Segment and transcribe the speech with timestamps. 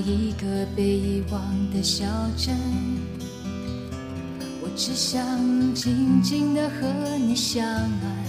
[0.00, 1.42] 一个被遗忘
[1.72, 2.06] 的小
[2.36, 2.56] 镇，
[4.62, 5.20] 我只想
[5.74, 8.24] 静静的和你相爱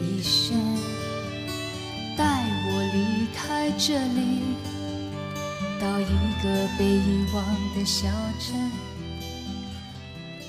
[0.00, 0.56] 一生，
[2.16, 4.42] 带我离开这里，
[5.80, 7.44] 到一个被遗忘
[7.76, 8.06] 的小
[8.38, 8.56] 镇，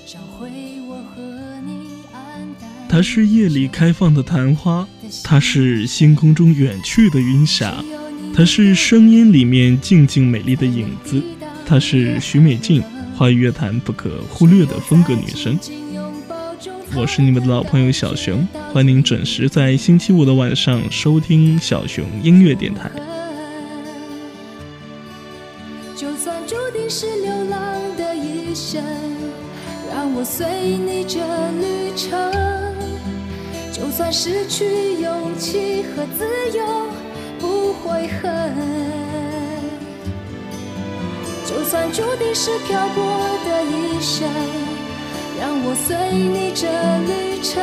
[0.06, 0.48] 找回
[0.88, 1.22] 我和
[1.66, 2.70] 你安淡。
[2.88, 4.86] 它是夜里开放的昙花，
[5.24, 7.82] 它是星空中远去的云霞。
[8.36, 11.22] 她是声音里面静静美丽的影子，
[11.64, 12.82] 她是许美静，
[13.16, 15.58] 华语乐坛不可忽略的风格女神。
[16.94, 22.90] 我是你们的老朋友小熊，欢迎您准时在星期五的晚上收听小熊音乐电台。
[25.96, 28.84] 就算注定是流浪的一生，
[29.90, 31.20] 让我随你这
[31.52, 32.12] 旅程。
[33.72, 36.95] 就算失去勇气和自由。
[37.86, 38.52] 悔恨，
[41.46, 43.04] 就算注定是漂泊
[43.44, 44.28] 的一生，
[45.40, 46.66] 让我随你这
[47.06, 47.62] 旅程，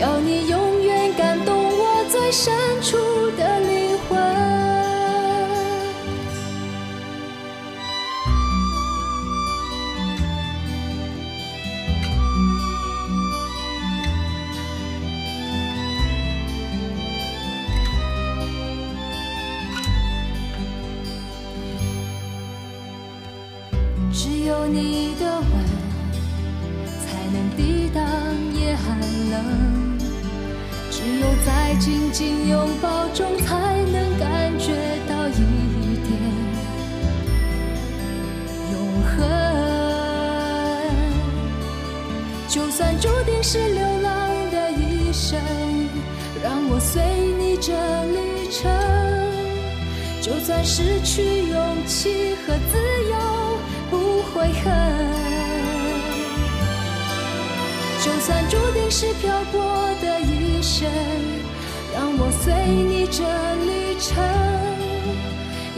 [0.00, 2.96] 要你永远感动我最深处
[3.36, 4.71] 的灵魂。
[32.12, 33.56] 紧紧拥抱中才
[33.90, 34.70] 能感觉
[35.08, 35.32] 到一
[36.04, 36.10] 点
[38.70, 39.16] 永恒。
[42.48, 45.40] 就算注定是流浪的一生，
[46.42, 47.02] 让我随
[47.38, 47.72] 你这
[48.12, 48.70] 旅程，
[50.20, 52.78] 就算失去勇气和自
[53.10, 53.16] 由。
[53.90, 54.72] 不悔恨，
[58.02, 59.60] 就算注定是漂泊
[60.00, 60.61] 的一，
[62.44, 64.20] 随你这旅程，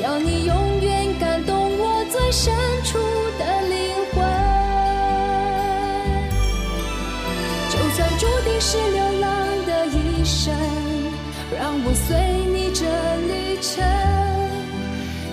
[0.03, 2.99] 要你永远感动我最深处
[3.39, 4.25] 的灵魂。
[7.69, 9.31] 就算注定是流浪
[9.67, 10.55] 的一生，
[11.55, 12.17] 让我随
[12.51, 12.87] 你这
[13.27, 13.85] 旅程。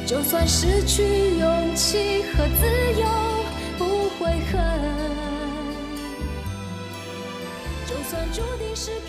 [0.06, 2.66] 就算失去勇气和自
[3.00, 3.08] 由，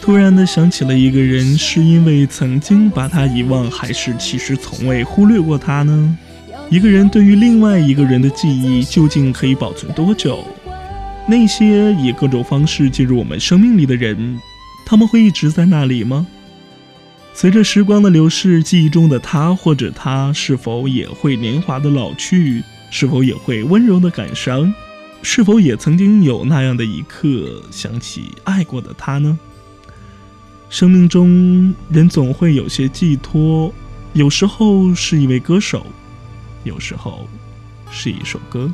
[0.01, 6.19] 突然的想起了一个人，是因为曾经把他遗忘，还是其实从未忽略过他呢？
[6.69, 10.45] 一个人对于另外一个人的记忆，究竟可以保存多久？
[11.29, 14.41] 那些以各种方式进入我们生命里的人，
[14.85, 16.27] 他们会一直在那里吗？
[17.33, 22.63] 随着时光的流逝，记忆中的他或者她是否也会年华的老去？
[22.91, 24.75] 是否也会温柔的感伤？
[25.23, 29.39] 是否也曾经有那样的一刻想起爱过的他呢？
[30.69, 33.73] 生命中人总会有些寄托，
[34.15, 35.87] 有时候是一位歌手，
[36.65, 37.29] 有时候
[37.91, 38.73] 是一首歌。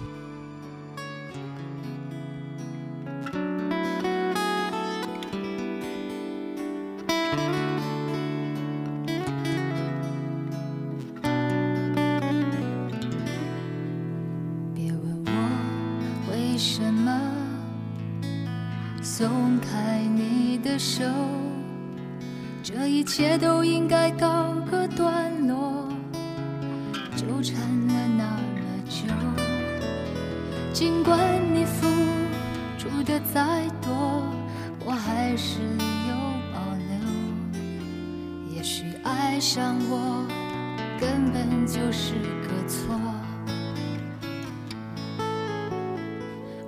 [39.39, 40.27] 爱上我
[40.99, 42.99] 根本就是个错，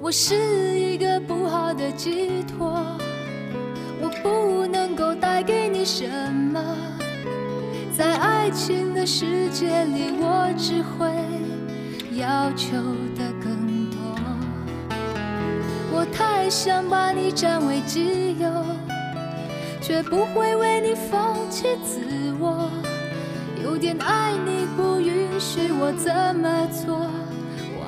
[0.00, 0.36] 我是
[0.78, 2.80] 一个不好的寄托，
[4.00, 6.62] 我不能够带给你什么，
[7.92, 11.10] 在爱情的世界里，我只会
[12.16, 12.76] 要求
[13.16, 13.98] 的更多。
[15.90, 18.48] 我太想把你占为己有，
[19.80, 22.19] 却不会为你放弃自。
[23.80, 27.10] 点爱你不允许我怎么做。
[27.80, 27.84] 忘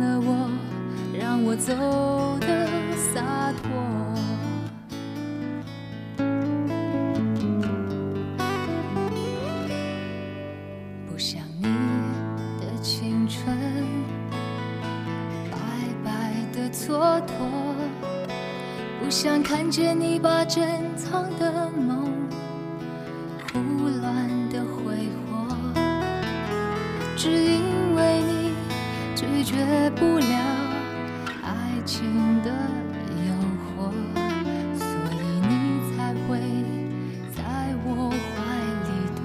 [0.00, 0.20] 了
[1.44, 1.72] 我走
[2.40, 2.66] 的
[3.14, 3.70] 洒脱，
[11.08, 11.68] 不想你
[12.60, 13.56] 的青春
[15.50, 15.56] 白
[16.04, 17.28] 白的蹉跎，
[19.00, 20.66] 不想看见你把珍
[20.96, 22.05] 藏的梦
[32.06, 32.50] 情的
[33.26, 33.34] 诱
[33.66, 33.90] 惑，
[34.78, 35.50] 所以你
[35.90, 36.38] 才会
[37.34, 37.38] 在
[37.84, 38.14] 我怀
[38.86, 39.18] 里躲。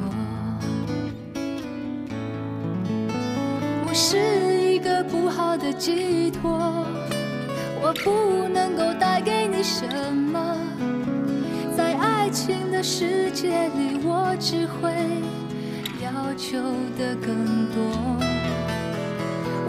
[3.88, 4.18] 我是
[4.74, 6.84] 一个不好的寄托，
[7.80, 10.58] 我不能够带给你什么。
[11.78, 14.92] 在爱情的世界里，我只会
[16.04, 16.58] 要求
[16.98, 18.18] 的更多。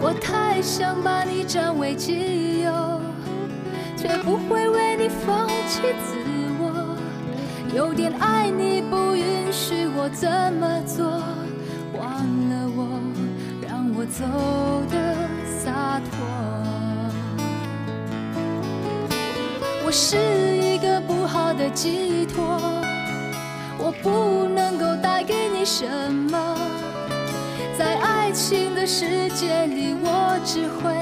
[0.01, 2.52] 我太想把你占为己有。
[4.17, 6.17] 不会为你放弃自
[6.59, 6.97] 我。
[7.75, 10.29] 有点爱你不允许我这
[10.59, 11.05] 么做，
[11.97, 12.03] 忘
[12.49, 12.87] 了我，
[13.67, 14.23] 让我走
[14.91, 15.15] 的
[15.47, 16.11] 洒脱。
[19.85, 20.17] 我是
[20.57, 22.59] 一个不好的寄托，
[23.77, 25.85] 我不能够带给你什
[26.31, 26.57] 么，
[27.77, 30.93] 在爱情的世界里，我只会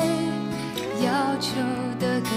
[1.06, 1.56] 要求
[2.00, 2.32] 的更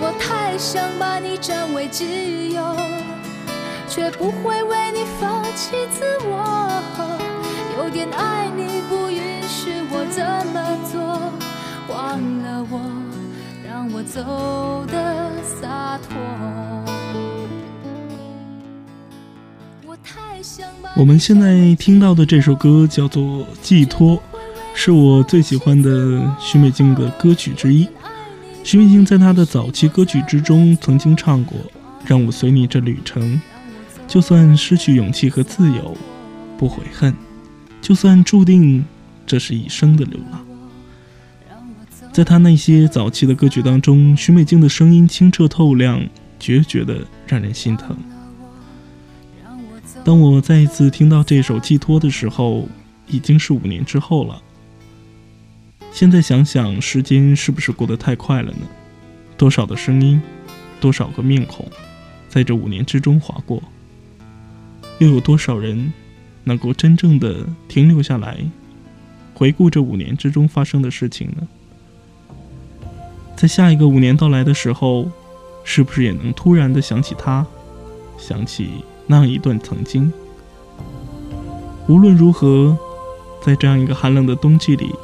[0.00, 2.76] 我太想把你占为己有，
[3.88, 6.70] 却不会为你放弃自我。
[7.78, 11.00] 有点爱你不允许我这么做，
[11.88, 12.80] 忘了我。
[13.66, 14.20] 让我走
[14.92, 16.16] 的洒脱。
[20.96, 23.22] 我们现在听到的这首歌叫做
[23.62, 24.16] 《寄托》，
[24.74, 27.88] 是我最喜欢的许美静的歌曲之一。
[28.62, 31.58] 徐美静在她的早期歌曲之中曾经唱过
[32.06, 33.40] ：“让我随你这旅程，
[34.06, 35.96] 就算失去勇气和自由，
[36.56, 37.12] 不悔恨；
[37.80, 38.84] 就算注定
[39.26, 40.46] 这是一生的流浪。”
[42.12, 46.04] 在他那些早期的歌曲当中，徐美静的声音清澈透亮，
[46.38, 47.96] 决绝的让人心疼。
[50.04, 52.68] 当我再一次听到这首《寄托》的时候，
[53.08, 54.40] 已经是五年之后了。
[55.92, 58.66] 现在想想，时间是不是过得太快了呢？
[59.36, 60.20] 多少的声音，
[60.80, 61.66] 多少个面孔，
[62.28, 63.62] 在这五年之中划过，
[64.98, 65.92] 又有多少人
[66.44, 68.38] 能够真正的停留下来，
[69.34, 71.48] 回顾这五年之中发生的事情呢？
[73.36, 75.10] 在下一个五年到来的时候，
[75.64, 77.46] 是不是也能突然的想起他，
[78.16, 80.12] 想起那一段曾经？
[81.88, 82.76] 无论如何，
[83.42, 84.94] 在这样一个寒冷的冬季里，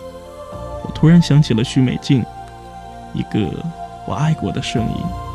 [0.95, 2.25] 突然想起了许美静，
[3.13, 3.51] 一个
[4.07, 5.26] 我爱过的声音。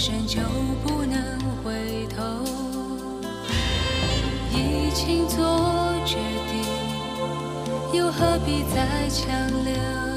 [0.00, 0.40] 身就
[0.82, 2.24] 不能回头。
[4.50, 6.16] 已经做决
[6.50, 6.64] 定，
[7.92, 9.28] 又何必再强
[9.62, 10.09] 留？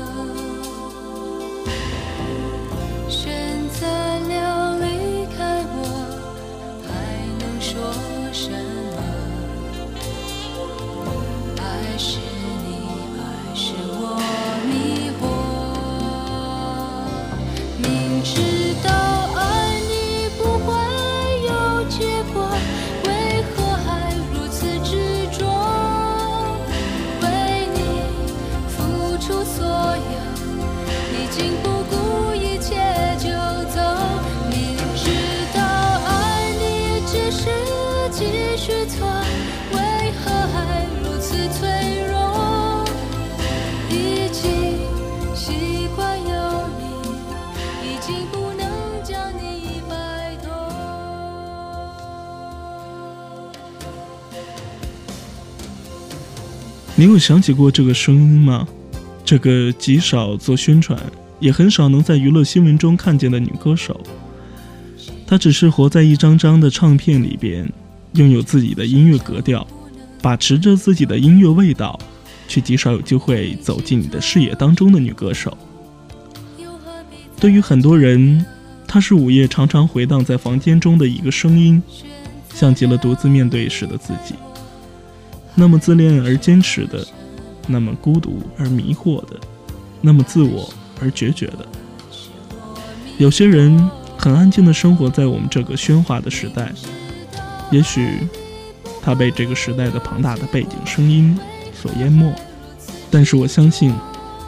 [57.03, 58.65] 你有想起过这个声音吗？
[59.25, 60.97] 这个极少做宣传，
[61.37, 63.99] 也很少能在娱乐新闻中看见的女歌手，
[65.27, 67.69] 她只是活在一张张的唱片里边，
[68.13, 69.67] 拥有自己的音乐格调，
[70.21, 71.99] 把持着自己的音乐味道，
[72.47, 75.57] 却极少有机会走进你的视野当中的女歌手。
[77.37, 78.45] 对于很多人，
[78.87, 81.83] 她是午夜常常回荡在房间中的一个声音，
[82.53, 84.35] 像极了独自面对时的自己。
[85.55, 87.05] 那么自恋而坚持的，
[87.67, 89.39] 那么孤独而迷惑的，
[90.01, 91.65] 那么自我而决绝的。
[93.17, 96.71] 有些人很安静的生活在我们这个喧哗的时代，
[97.69, 98.19] 也许
[99.01, 101.37] 他被这个时代的庞大的背景声音
[101.79, 102.33] 所淹没，
[103.11, 103.93] 但是我相信，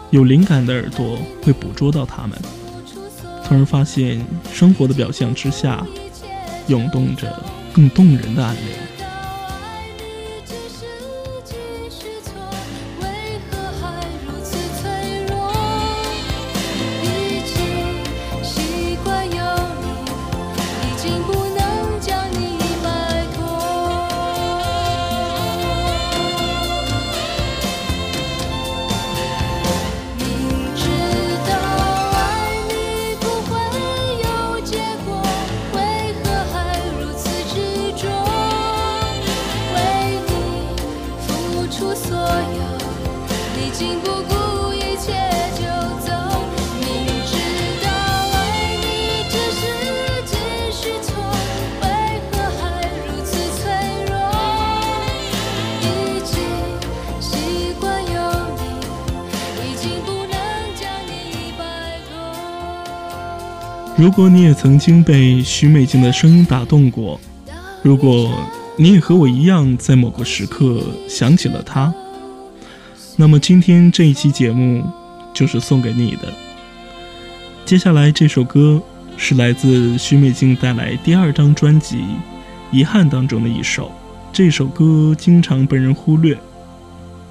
[0.10, 2.36] 有灵感的耳朵会捕捉到他们，
[3.44, 5.86] 从而发现生活的表象之下，
[6.68, 8.64] 涌动着更动人的暗流。
[64.06, 67.20] 如果你也曾经被许美静的声音打动过，
[67.82, 68.38] 如果
[68.78, 71.92] 你也和我一样在某个时刻想起了她，
[73.16, 74.84] 那么今天这一期节目
[75.34, 76.32] 就是送给你的。
[77.66, 78.80] 接下来这首歌
[79.18, 81.98] 是来自许美静带来第二张专辑
[82.72, 83.92] 《遗憾》当中的一首，
[84.32, 86.38] 这首歌经常被人忽略，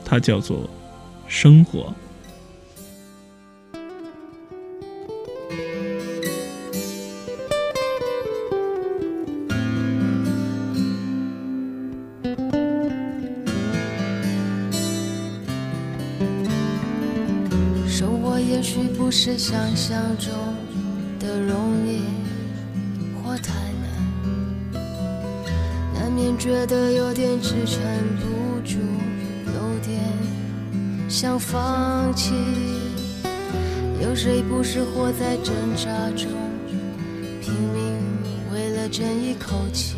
[0.04, 0.56] 它叫做
[1.28, 1.82] 《生活》。
[35.18, 36.28] 在挣扎中，
[37.40, 37.98] 拼命
[38.52, 39.96] 为了争一口气？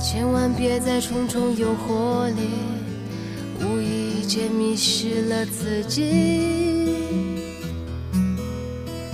[0.00, 2.48] 千万别在重重诱惑里，
[3.60, 6.96] 无意间迷失了自己。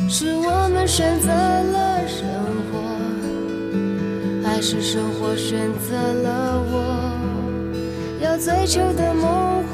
[0.09, 2.25] 是我们选择了生
[2.71, 2.78] 活，
[4.49, 7.11] 还是生活选择了我？
[8.21, 9.64] 要追求的梦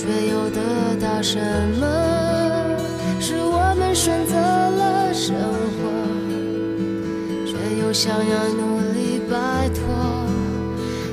[0.00, 1.38] 却又得到什
[1.78, 1.84] 么？
[3.20, 5.36] 是我们选择了生
[5.76, 5.78] 活，
[7.44, 7.52] 却
[7.82, 9.84] 又想要努力摆脱，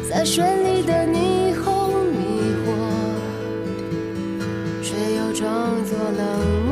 [0.10, 1.68] 在绚丽的霓虹
[2.14, 2.24] 迷
[2.64, 2.68] 惑，
[4.82, 5.28] 却又。
[5.38, 5.46] 装
[5.86, 6.26] 作冷
[6.66, 6.67] 漠，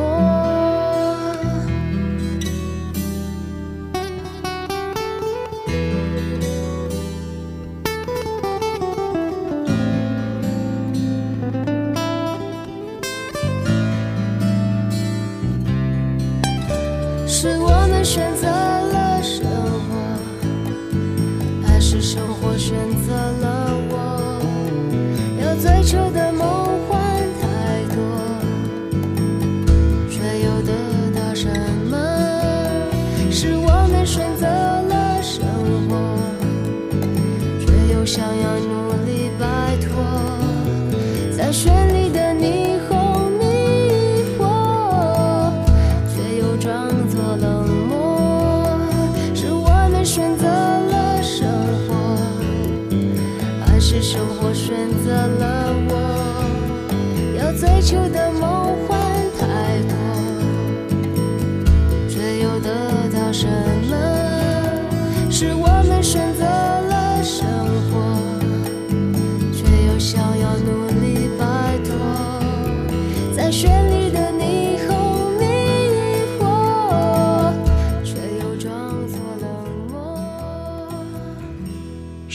[22.06, 24.40] 生活选择了我？
[25.42, 26.45] 有最初的梦。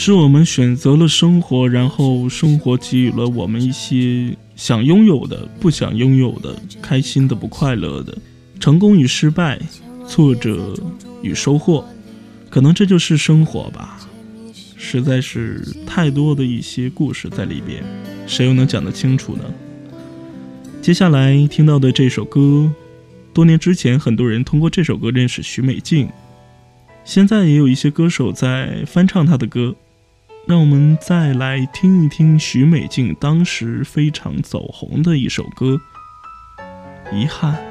[0.03, 8.17] 是我们选择了生活，然后生活给予了我们一些想拥有的、不想拥有的、开心的、不快乐的、
[8.59, 9.61] 成功与失败、
[10.09, 10.75] 挫折
[11.21, 11.85] 与收获，
[12.49, 14.01] 可能这就是生活吧。
[14.79, 17.85] 实在是太多的一些故事在里边，
[18.27, 19.45] 谁又能讲得清楚呢？
[20.81, 22.73] 接下来听到的这首歌，
[23.35, 26.09] 多年之前很多人通过这首歌认识许美静，
[27.05, 29.77] 现在也有一些歌手在翻唱她的歌。
[30.47, 35.81] 让我们再来听一听许美静当时非常走红的一首歌
[37.13, 37.71] 遗憾。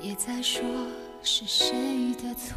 [0.00, 0.62] 别再说
[1.22, 2.56] 是谁的错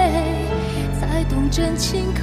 [1.51, 2.13] 真情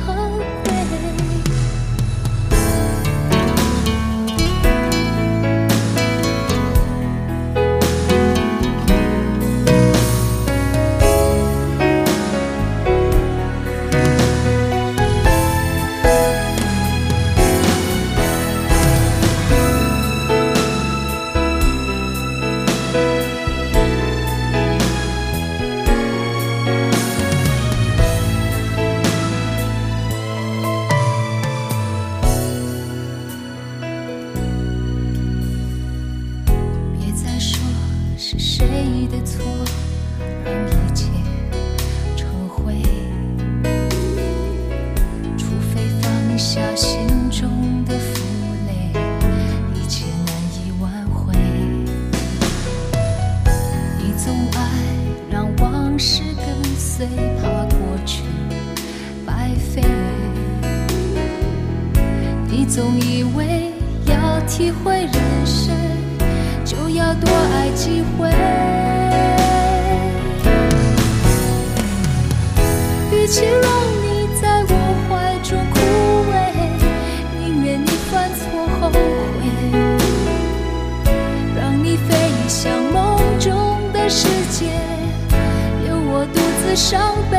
[86.78, 87.36] 伤悲，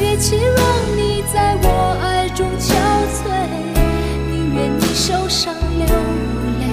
[0.00, 0.58] 与其让
[0.96, 2.74] 你在我爱中憔
[3.14, 3.30] 悴，
[4.28, 5.86] 宁愿你受伤流
[6.58, 6.64] 泪。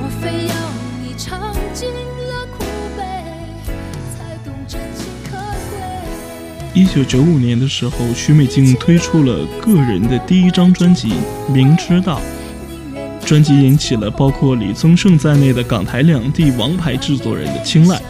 [0.00, 0.54] 莫非要
[1.02, 2.64] 你尝尽了苦
[2.96, 3.04] 悲，
[4.16, 5.36] 才懂真情可
[5.70, 5.76] 贵？
[6.72, 11.12] 一九九五年的时候，许美静推出了个人的第一张专辑
[11.52, 12.18] 《明知道》。
[13.26, 18.00] 专辑引起了包括李宗盛在内的港台两地王牌制作人的青睐，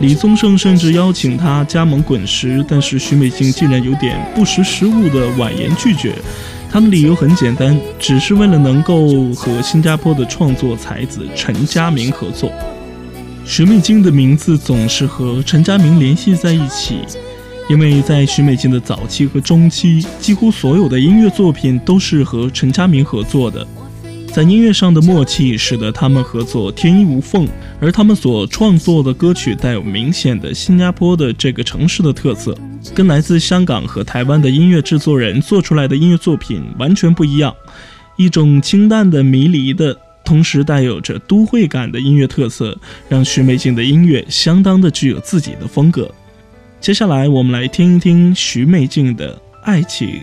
[0.00, 6.14] 李宗盛甚至邀请他加盟滚石，但是许美静竟然有点不识时务的婉言拒绝。
[6.70, 12.52] 他的理由很简单，只是为了能够和新加坡的创作才子陈家明合作。
[13.46, 16.98] 许美静的名字总是和陈家明联系在一起，
[17.70, 23.66] 因为在许美静的早期和中期，几乎所有的音乐作品都是和陈家明合作的。
[24.32, 27.48] 在音乐上的默契，使得他们合作天衣无缝，
[27.80, 32.56] 而他们所创作的歌曲带有明显的新加坡的这个城市的特色，
[32.94, 37.52] 跟来自香港和台湾的音乐制作人做出来的音乐作品完全不一样。
[38.16, 46.08] 一种清淡的、迷离的，同时带有着都会感的音乐特色，让徐美静的音乐相当的具有自己的风格。
[46.80, 50.20] 接下来，我们来听一听徐美静的爱情，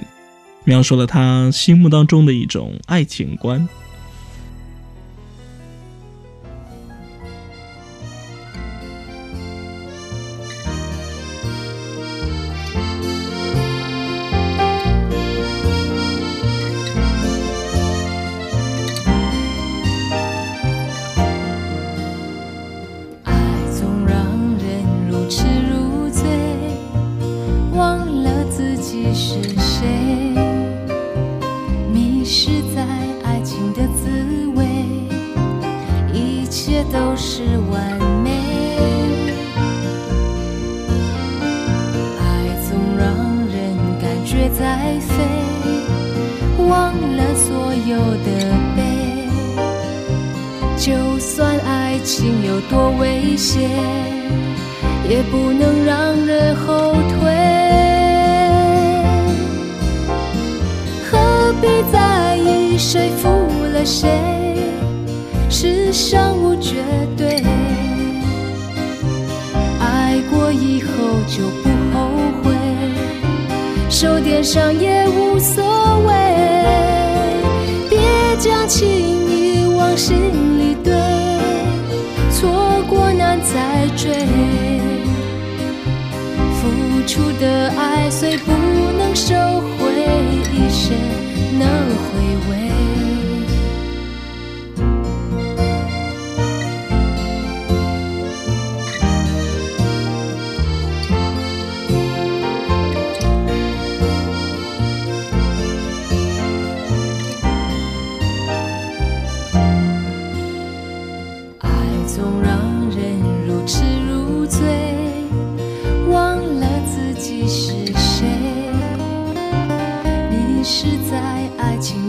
[0.63, 3.67] 描述了她心目当中的一种爱情观。
[70.51, 70.87] 以后
[71.27, 72.09] 就不后
[72.43, 72.55] 悔，
[73.89, 75.63] 受点伤也无所
[76.05, 76.13] 谓，
[77.89, 77.99] 别
[78.37, 80.15] 将情谊往心
[80.59, 80.93] 里堆，
[82.31, 84.11] 错过难再追，
[86.55, 89.33] 付出的爱虽不能收
[89.77, 90.05] 回，
[90.53, 90.95] 一生
[91.57, 91.67] 能
[92.07, 92.57] 回味。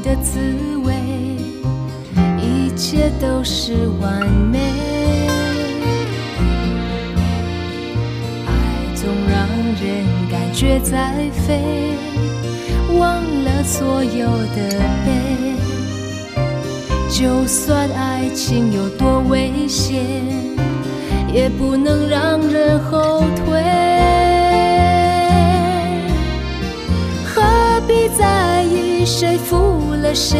[0.08, 0.40] 的滋
[0.86, 0.94] 味，
[2.40, 4.58] 一切都是完美，
[8.46, 8.50] 爱
[8.94, 9.46] 总让
[9.84, 11.12] 人感觉在
[11.46, 11.92] 飞，
[12.98, 15.12] 忘了所有的悲。
[17.10, 20.06] 就算爱情有多危险，
[21.34, 23.87] 也不能让人后退。
[27.88, 29.56] 必在意谁负
[30.02, 30.38] 了谁？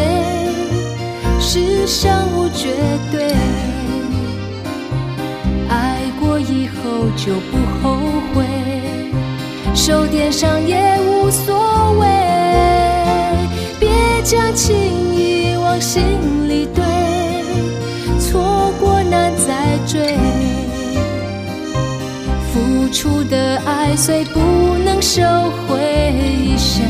[1.39, 2.75] 世上无绝
[3.11, 3.33] 对，
[5.67, 7.97] 爱过以后就不后
[8.33, 8.45] 悔，
[9.73, 12.07] 受点伤也无所谓，
[13.79, 13.89] 别
[14.23, 14.75] 将情
[15.15, 16.03] 意往心
[16.47, 16.85] 里堆，
[18.19, 20.15] 错过难再追，
[22.53, 24.39] 付出的爱虽不
[24.85, 25.23] 能收
[25.65, 26.85] 回，一生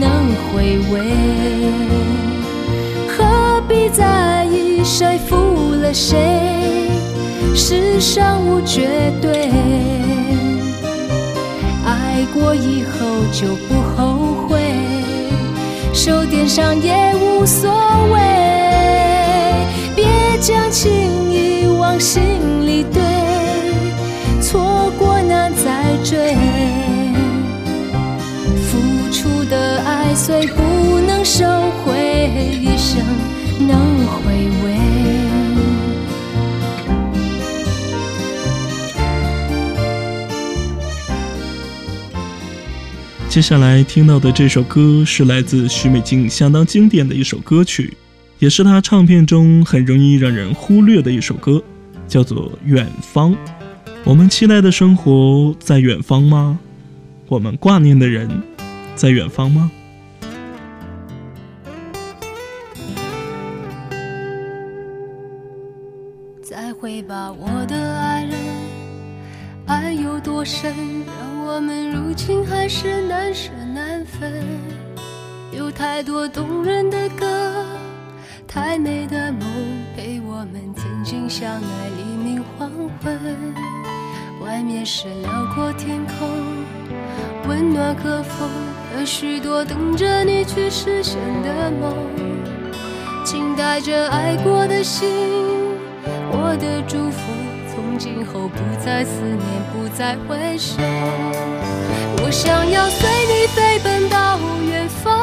[0.00, 1.00] 能回味。
[3.06, 6.16] 何必在意谁负了谁，
[7.54, 9.50] 世上无绝对，
[11.84, 12.98] 爱过以后
[13.30, 14.60] 就不后悔，
[15.92, 17.70] 受点伤也无所
[18.12, 18.18] 谓，
[19.94, 20.06] 别
[20.40, 20.90] 将情
[21.30, 22.22] 谊往心
[22.66, 23.02] 里堆，
[24.40, 26.34] 错过难再追，
[29.20, 31.44] 出的爱虽不能收
[31.84, 33.04] 回，一生。
[33.68, 34.32] 能回
[34.64, 34.78] 味。
[43.28, 47.94] 接下来听到的这首歌是来自许美静相当经典的一首歌曲，
[48.38, 51.62] 也是她唱片中很容易让人忽略的一首歌，
[52.08, 53.32] 叫做《远方》。
[54.04, 56.58] 我们期待的生活在远方吗？
[57.28, 58.28] 我们挂念的人
[59.00, 59.70] 在远方吗？
[66.42, 68.34] 再会吧我的爱人，
[69.64, 70.74] 爱有多深，
[71.06, 74.44] 让我们如今还是难舍难分。
[75.50, 77.64] 有太多动人的歌，
[78.46, 79.48] 太美的梦，
[79.96, 82.70] 陪我们曾经相爱黎明黄
[83.02, 83.18] 昏。
[84.42, 86.28] 外面是辽阔天空，
[87.48, 88.48] 温暖和风，
[89.04, 91.94] 许多等着你去实现的梦。
[93.24, 95.08] 请带着爱过的心。
[96.32, 97.32] 我的祝福，
[97.72, 99.40] 从今后不再思念，
[99.72, 100.76] 不再回首。
[102.22, 105.20] 我想要随你飞奔到远方，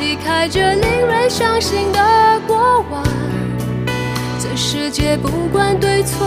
[0.00, 3.02] 离开这令人伤心的过往。
[4.40, 6.26] 这世界不管对错，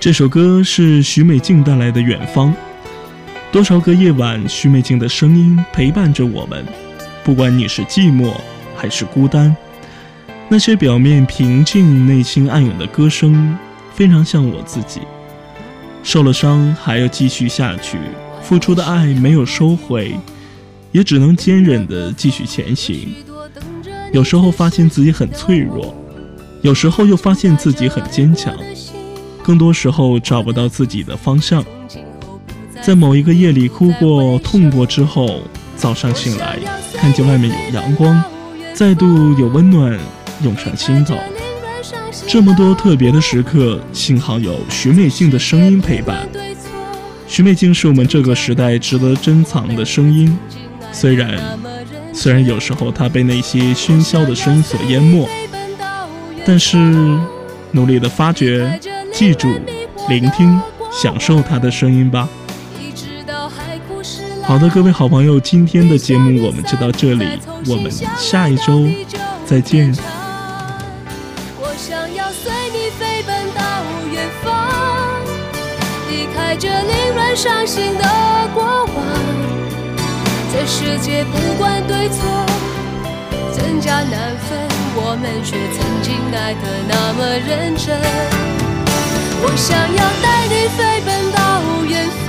[0.00, 2.50] 这首歌是许美静带来的《远方》，
[3.52, 6.64] 多少个夜晚，许美静的声音陪伴着我们。
[7.22, 8.32] 不管你是寂寞
[8.74, 9.54] 还是孤单，
[10.48, 13.54] 那些表面平静、内心暗涌的歌声，
[13.92, 15.02] 非常像我自己。
[16.02, 17.98] 受了伤还要继续下去，
[18.42, 20.16] 付出的爱没有收回，
[20.92, 23.14] 也只能坚忍地继续前行。
[24.14, 25.94] 有时候发现自己很脆弱，
[26.62, 28.56] 有时候又发现自己很坚强。
[29.42, 31.64] 更多时候找不到自己的方向，
[32.80, 35.42] 在某一个夜里哭过、痛过之后，
[35.76, 36.58] 早上醒来，
[36.94, 38.22] 看见外面有阳光，
[38.74, 39.06] 再度
[39.38, 39.98] 有温暖
[40.42, 41.16] 涌上心头。
[42.26, 46.28] 这么多特别的时刻，幸好有徐美静的声音陪伴。
[47.26, 50.36] 徐美静是我们这个时代值得珍藏的声音，
[50.92, 51.40] 虽然
[52.12, 55.28] 虽然有时候她被那些喧嚣的声音所淹没，
[56.44, 56.76] 但是
[57.72, 58.78] 努力的发掘、
[59.20, 59.54] 记住、
[60.08, 60.58] 聆听、
[60.90, 62.26] 享受她的声音吧。
[64.42, 67.26] 好的，各位好朋友，今天的节目我们就到这里，
[67.68, 68.88] 我们下一周
[69.44, 69.94] 再见。
[71.58, 73.60] 我想要随你飞奔到
[74.10, 75.20] 远方，
[76.08, 78.04] 离开这令人伤心的
[78.54, 79.04] 过往。
[80.50, 82.46] 这世界不管对错，
[83.54, 84.58] 真假难分，
[84.96, 88.59] 我们却曾经爱得那么认真。
[89.42, 91.38] 我想要带你飞奔到
[91.88, 92.28] 远方。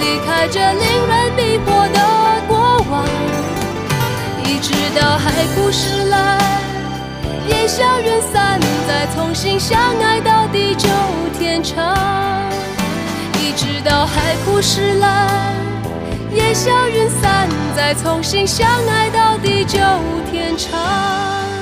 [0.00, 1.98] 离开这令人迷惑的
[2.48, 3.06] 过往，
[4.44, 6.38] 一直到海枯石烂，
[7.48, 10.88] 烟消云散，再重新相爱到地久
[11.38, 11.96] 天长。
[13.40, 15.54] 一直到海枯石烂，
[16.34, 19.78] 烟消云散，再重新相爱到地久
[20.30, 21.53] 天长。